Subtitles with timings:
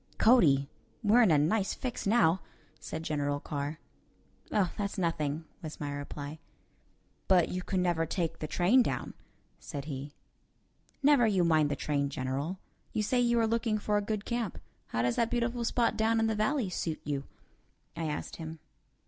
[0.17, 0.67] "Cody,
[1.03, 2.41] we're in a nice fix now,"
[2.79, 3.77] said General Carr.
[4.51, 6.39] "Oh, that's nothing," was my reply.
[7.27, 9.13] "But you can never take the train down,"
[9.59, 10.15] said he.
[11.03, 12.57] "Never you mind the train, General.
[12.93, 14.57] You say you are looking for a good camp.
[14.87, 17.25] How does that beautiful spot down in the valley suit you?"
[17.95, 18.57] I asked him.